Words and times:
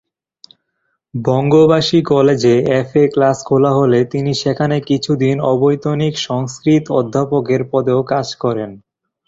বঙ্গবাসী 1.13 1.99
কলেজে 2.05 2.55
FA 2.79 3.03
class 3.13 3.37
খোলা 3.45 3.71
হলে 3.79 3.99
তিনি 4.13 4.31
সেখানে 4.43 4.75
কিছুদিন 4.89 5.35
অবৈতনিক 5.51 6.13
সংস্কৃত 6.27 6.83
অধ্যাপকের 6.99 7.61
পদেও 7.71 8.01
কাজ 8.11 8.27
করেন। 8.43 8.71